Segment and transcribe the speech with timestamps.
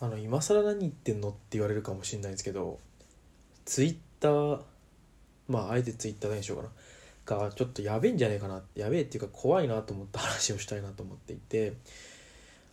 [0.00, 2.78] あの今更何言ってんのって言われるかもしれないですけど
[3.64, 4.60] ツイッター
[5.48, 6.70] まああえてツイッター何にしようかな。
[7.28, 11.74] がちょっとやべえんじゃねえかなやべえっていうか怖いなと思った話をしたいなと思っていて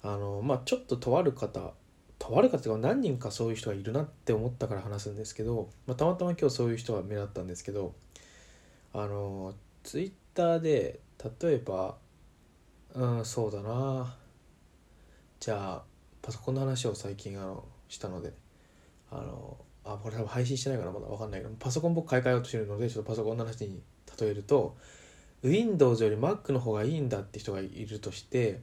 [0.01, 1.73] あのまあちょっととある方
[2.19, 7.93] とある方が何人かそういう人がいるなって思ったから話すんですけど、まあ、たまたま今日そういう人が目立ったんですけど
[8.93, 9.53] あの
[9.83, 10.99] ツイッターで
[11.41, 11.95] 例えば
[12.93, 14.15] うんそうだな。
[15.41, 15.94] じゃあ
[16.25, 18.33] パソコンの話を最近あのしたので
[19.11, 23.79] あのあこれ多分配信してないからまだ分かんないけどパソコン僕買い替えようとしてるのでちょっとパソコンの話に
[24.19, 24.75] 例えると
[25.43, 28.59] Windows より Mac の方がいいんだって人がいるとして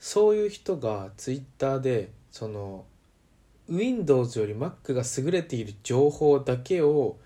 [0.00, 2.86] そういう人が Twitter でその
[3.68, 7.18] Windows より Mac が優れている情報だけを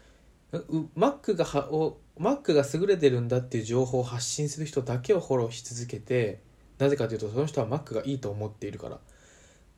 [0.99, 6.41] Mac がはを Mac が優れてるんだっていう情報を発信する人だけをフォローし続けて
[6.79, 8.99] なぜかというとその人は Mac がいいと思っているから。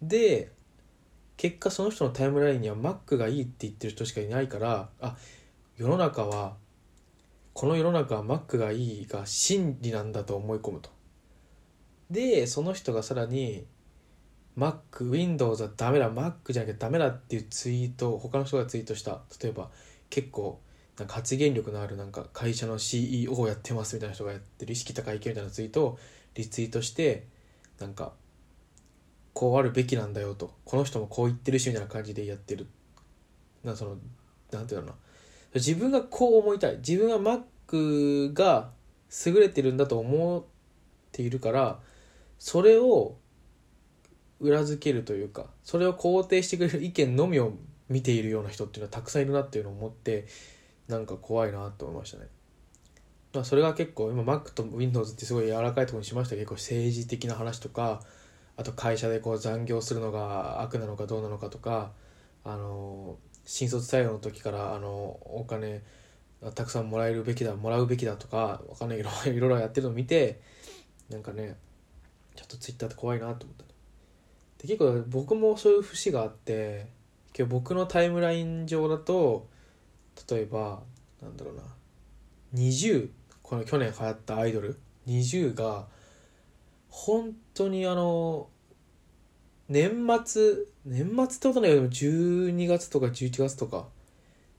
[0.08, 0.52] で
[1.36, 5.16] 結果その人のタイムラインには Mac がいいって言ってる人しかいないからあ
[5.77, 6.56] 世の中は
[7.52, 10.91] この世の中は Mac がいいが真理なんだと思い込むと。
[12.10, 13.66] でその人がさらに
[14.56, 19.22] Mac、Windows はダメだ Mac じゃなきゃダメだっていうツイートを他の人がツイートした。
[19.42, 19.70] 例えば
[20.10, 20.60] 結構
[20.98, 25.98] なんか発言力のあるなんか会社の CEO をやってますみたいな人がやってる意識高い系みたいなツイートを
[26.34, 27.27] リツイートして
[27.80, 28.12] なんか
[29.34, 30.54] こうあるべきなんだよと。
[30.64, 32.66] この人もこう言ってるしみたいな感じでやってる。
[33.62, 33.96] なその
[34.50, 34.94] なんていうのな。
[35.54, 36.76] 自分がこう思いたい。
[36.78, 38.70] 自分は Mac が
[39.26, 40.44] 優れてるんだと思っ
[41.12, 41.78] ているから
[42.38, 43.16] それを
[44.41, 47.52] 裏付けるというかそれを肯定してくれる意見のみを
[47.88, 50.26] 見ているような人っていうのはたくさんいるなっていうのを思って
[50.88, 52.26] なんか怖いなと思いましたね。
[53.32, 58.02] まあ、それが結構今 Mac と Windows ってすごい柔らかいところにしましたけど結構政治的な話とか
[58.56, 61.92] あと会社でこう残業するのが悪なのかどうなのかとか
[62.44, 65.83] あの新卒採用の時からあのお金
[66.55, 70.41] たくさんもらえるべきだもらうべきだとかわかんないけど いろいろやってるのを見て
[71.09, 71.56] なんかね
[72.37, 73.65] ちょっと Twitter って怖いなと思った。
[74.59, 76.88] で結構僕もそういう節があって
[77.36, 79.48] 今日僕のタイムライン上だと
[80.31, 80.82] 例えば
[81.22, 81.62] なんだろうな
[82.54, 83.10] 20
[83.42, 85.86] この去年流行ったアイドル20が
[86.88, 88.48] 本当にあの
[89.69, 93.87] 年末年末ってことないけど12月とか11月とか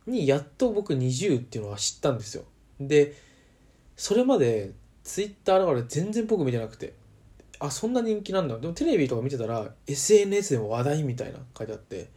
[0.07, 2.43] にやっと僕20っていうのは知ったんですよ。
[2.79, 3.15] で
[3.95, 4.71] それまで
[5.03, 6.93] ツイッター現れ全然僕見てなくて
[7.59, 8.57] あそんな人気なんだ。
[8.57, 12.09] でもテレビとか見てたら SNS でも話題みたいな書いてあって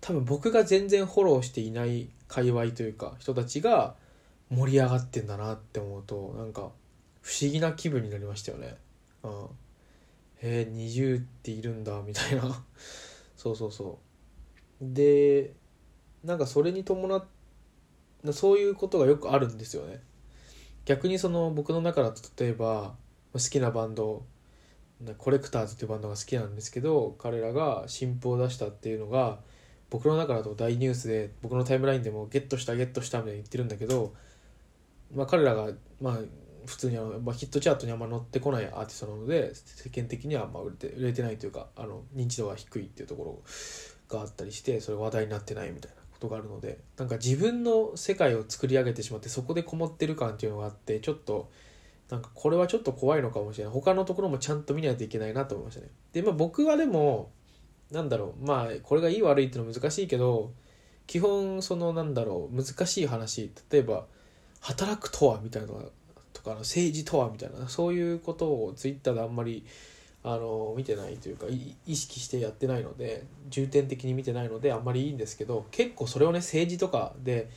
[0.00, 3.94] 多分僕が全然フォローしていない界隈というか人たちが
[4.50, 6.70] 盛り上がってんだなって思うとなんか
[7.20, 8.76] 不思議な気分になりましたよね。
[9.22, 9.46] うん、
[10.40, 12.64] へえ20っているんだみたいな。
[13.36, 13.98] そうそうそ
[14.80, 14.84] う。
[14.94, 15.54] で
[16.24, 17.24] なんかそれに伴っ
[18.32, 20.00] そういうことがよくあるんですよね。
[20.84, 22.94] 逆にその僕の中だと例えば
[23.32, 24.24] 好きなバンド
[25.18, 29.38] コレクターズっていうバンドが好きなんですけど彼らが新譜を出したっていうのが
[29.90, 34.12] 僕の中だと大ニュースで僕のタイムラインでもゲットしたゲットしたみたいに言ってるんだけど、
[35.14, 35.70] まあ、彼らが
[36.00, 36.18] まあ
[36.68, 51.50] 普通にあの、まあ、ヒットチャートにあんま乗ってこないアーティストなので世間的にはまあ売れて売れてないというかあの認知度が低いっていうところがあったりしてそれ話題になってないみたいなことがあるのでなんか自分の世界を作り上げてしまってそこでこもってる感っていうのがあってちょっと
[52.10, 53.74] なんかこれはちょっと怖いのかもしれない。
[53.74, 57.30] 他のところもちゃんと見ないといけないなと思いましたねでまあ僕はでも
[57.90, 60.52] なんだろうまあこれがいい悪いっていうのは難しいけど
[61.06, 64.06] 基本そのなんだろう難しい話例えば
[64.60, 65.84] 働くとはみたいなのが
[66.48, 69.64] とか政治とはみたいなそういうことをツイッターであんまり
[70.24, 71.46] あの見てないというか
[71.86, 77.48] 意識してやってないので重点的に見てないのであんまりいいんですけど結構それをね政治とかで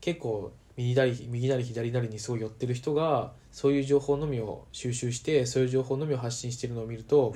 [0.00, 7.34] 結構右なり右なり左なりにすごい寄ってる人がそういう情報のみを収集してそういう情報のみを発信してるのを見ると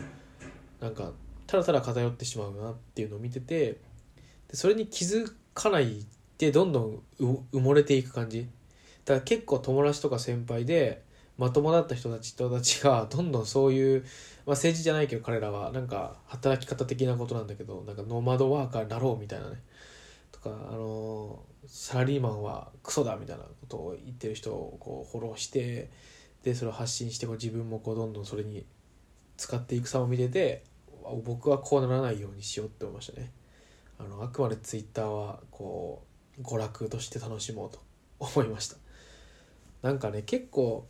[0.81, 1.13] なんか
[1.47, 3.79] ただただ偏ってしまうなっていうのを見ててで
[4.55, 6.07] それに気づかない
[6.39, 8.49] でどんどん埋もれていく感じ。
[9.11, 11.03] だから結構友達とか先輩で
[11.37, 19.61] まともだった人たち人たちが どんどんそういう、まあ、政治じゃないけど彼らはなんか働き方的なことなんだけどなんかノマドワーカーになろうみたいなね。
[20.31, 25.91] とかあのサラリーマンはクソだみたいなことを言ってる人をこうフォローして
[26.45, 28.65] でそれを発信してこう自分もこうどんどんそれに
[29.37, 30.63] 使っていく様を見てて
[31.25, 33.33] 僕はこうならないようにしようって思いましたね。
[33.99, 36.05] あのあくまでツイッターはこ
[36.39, 37.81] う娯楽として楽しもうと
[38.21, 38.80] 思いました。
[39.83, 40.87] なんかね結構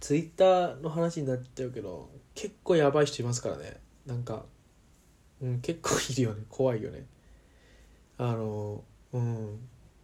[0.00, 3.80] ツイッターの話になっちゃうけど結構やばい人いますからね。
[4.06, 4.44] なんか
[5.40, 6.42] うん、結構いるよね。
[6.48, 7.06] 怖いよね。
[8.18, 8.82] あの
[9.12, 9.58] うん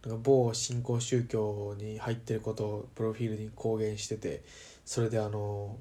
[0.05, 4.43] なんか某新興宗教に入ってることをプロフィールに公言してて
[4.83, 5.77] それであの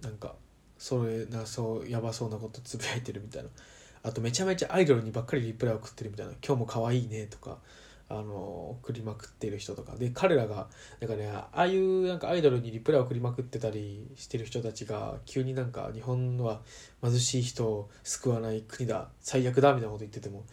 [0.00, 0.34] なんか
[0.78, 3.48] それなそうやばそうなことつぶやいてるみたいな。
[4.04, 7.58] あとめちゃめちゃアイドルにばっかりリプライ送ってるみたいな「今日も可愛いね」とか
[8.10, 9.94] あの送りまくってる人とか。
[9.96, 10.68] で彼らが
[11.00, 16.62] なんかねああいうなんかアイドルにリプライを送りまくってたりしてる人たちが急になんか日本は
[17.02, 20.44] 貧しい人を救わない国だ最悪だみたいなこと言ってても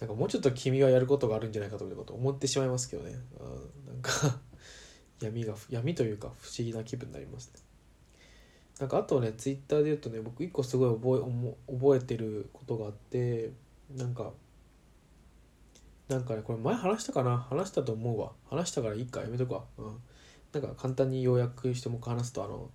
[0.00, 3.14] なんかもうちょっと君はやることがあるんじゃないかということ思ってしまいますけどね。
[3.40, 3.44] あ
[3.88, 4.38] なんか
[5.22, 7.60] 闇が闇というか不思議な気分になりますね。
[8.78, 11.24] なんかあとねツイッターで言うとね僕一個すごい覚
[11.66, 13.52] え覚えてることがあって
[13.94, 14.32] なんか
[16.08, 17.36] なんかねこれ前話したかな？
[17.36, 18.32] 話したと思うわ。
[18.48, 19.20] 話したからいいか。
[19.20, 19.64] やめとくわ。
[19.78, 19.98] うん。
[20.52, 22.70] なんか簡単に要約しても話すとあの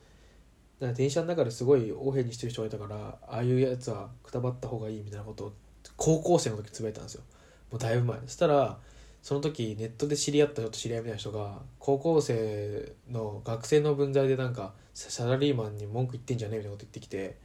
[0.79, 5.53] なんか電車の中ですごい横柄にしてる人がいたからああいうやつはくたばった方がいいみたいなことを
[5.95, 7.23] 高校生の時つぶやいたんですよ。
[7.71, 8.19] もうだいぶ前。
[8.25, 8.77] そしたら
[9.21, 17.37] その時ネットで知り合った人と知り合いみたいな人が高校生の学生の分際でなんかサラリーマンに文句言ってんじゃねえみたいなこと言ってきて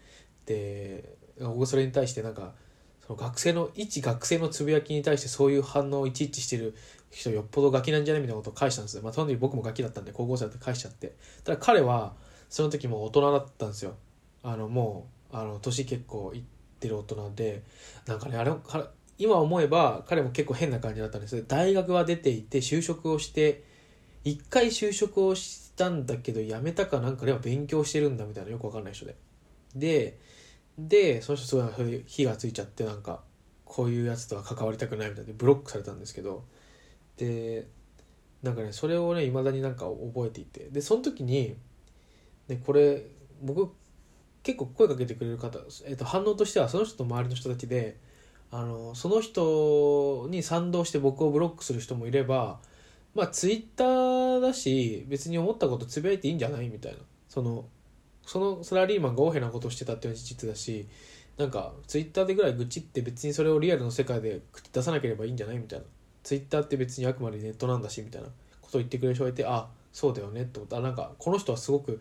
[0.47, 2.55] で僕それに対してなんか
[3.07, 6.75] その学生の一学生のつぶやきに対してそういう反応をいちいちしてる
[7.11, 9.03] 人よっぽどガキなんじゃねみたいなことを返したんですよ。
[9.03, 11.15] まあその時僕もガキだったんで高校生だって返しちゃって。
[11.45, 12.15] ただ彼は
[12.49, 13.95] その時も大人だったんですよ。
[14.43, 16.43] あのもうあの年結構いっ
[16.81, 17.63] てる大人で。
[18.07, 18.53] なんかねあれ
[19.19, 23.65] 今思えば彼も結構変な感じだったんです大学は出ていて就職をして
[24.25, 29.17] 一回就職をしたんだけど辞めたかなんかでは勉強してるんだみたいなよくわかんない人で。
[29.75, 30.19] で
[30.79, 33.23] でその人すごい火がついちゃってなんか
[33.65, 36.45] こういうやつとは関わりたくないみたいでブロックされたんですけど。
[37.17, 37.67] で
[38.43, 40.69] なんかねそれをねいまだになんか覚えていて。
[40.71, 41.57] でその時に、
[42.49, 43.03] ね、これ
[43.43, 43.73] 僕
[44.43, 47.99] 結構声かけてくれる方、えっと、反応としてはその人と周りの人たちで
[48.53, 52.61] あのその人に賛同して僕をブロックする人もいれば
[53.15, 56.99] まあツイッターだし別に思ったことつぶやいていいんじゃないみたいな。
[57.29, 57.67] その
[58.27, 60.87] そのサラリーマンが横柄なことをしてたっていうのは事実だし
[61.39, 64.41] なんかツイッターでぐらい愚痴って別にそれをリアルの世界で
[64.73, 65.85] 出さなければいいんじゃないみたいな。
[66.23, 68.29] ツイッターって別にあくまでネットなんだしみたいな
[68.61, 70.79] ことを言ってくれる人がいてあそうだよねって思った。
[70.79, 72.01] あなんかこの人はすごく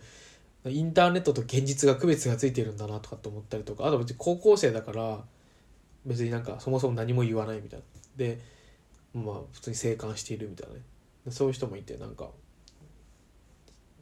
[0.66, 3.86] インターネットと現実が区別がついてるんだなとかって思ったりとか。
[3.86, 5.19] あと別に高校生だから
[6.06, 7.86] 別になんかそもそも何も言わないみたいな。
[8.16, 8.39] で
[9.13, 10.81] まあ普通に生還しているみたいなね。
[11.30, 12.30] そういう人もいてなんか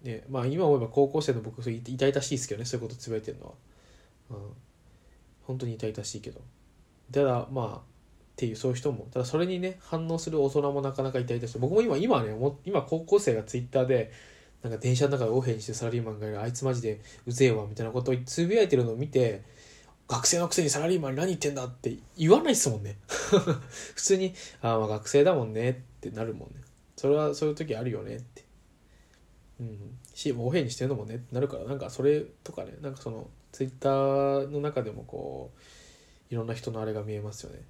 [0.04, 3.52] ねまあ今思えば高校生の僕痛々しいですけどねそういうことつぶやいてるのは。
[4.32, 4.38] うん。
[5.44, 6.42] 本当に痛々しいけど。
[7.12, 7.94] ただまあ
[8.34, 12.36] っていうそういう人もただそれにね反応する大人もなかなか痛々しい僕も今今ね
[12.66, 14.12] 今高校生がツイッターで
[14.64, 19.44] なんか電車の中で横柄にしてサラリーマンがいるあいつマジでうぜえわみたいなことをつぶやいてるのを見て
[20.08, 22.98] 学生のくせにサラリーマンに何言ってんだって言わないっすもんね。
[23.08, 26.62] 普通にああまあ学生だもんねってなるもんね。
[26.96, 28.44] それはそういう時あるよねって。
[29.68, 37.62] うんし横柄にしてるのもねってなるからなんかそれとかねなんかそのツイッターの中でもこういろんな人のあれが見えますよね。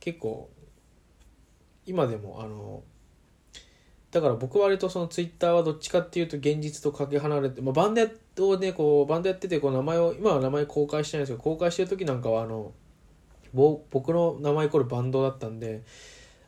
[0.00, 0.50] 結構
[1.86, 2.82] 今でもあの
[4.10, 7.94] だから僕は割とそのツイッターはどっちかっていうと現実とかけ離れて、まあ、バン
[8.34, 12.72] ドをねこうバンドやっててこう名前を今は名前公開してないんですけど公開してる時なんかはあの
[13.54, 15.82] 僕の名前イコールバンドだったんで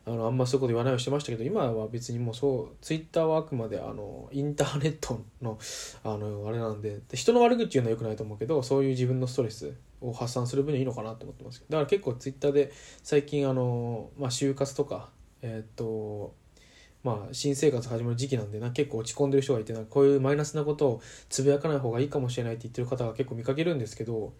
[0.07, 5.57] あのあんまそういうこと言わないようにしてましたけど今は別にもうそうツイッターはあくまであのインターネットの
[6.03, 12.71] あのあれなんで人の悪口言うのはよくないと思うけどそういう自分のストレスを発散する分にはいいのかなと思ってますだから結構ツイッターで
[13.01, 15.09] 最近あの、まあ、就活とか
[15.41, 16.33] えー、っと
[17.03, 24.33] まあ、新生活始まる時期なんでな結構落ち込んでる人がいてなこういうマイナスなことをつぶやかない方がいいかもしれないって言ってる方が結構見かけるんですけど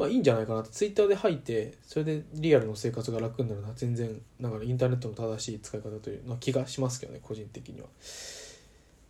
[0.00, 7.88] まあいいんじゃないかなってツイッターで吐いてそれでリアルの生活が楽になるのは全然なんか、インターネットの正しい使い方というの気がしますけどね個人的には。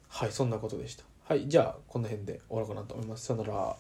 [0.09, 1.05] はいそんなことでした。
[1.23, 3.27] はいじゃあこの辺で終わろうかなと思います。
[3.27, 3.77] さよなら。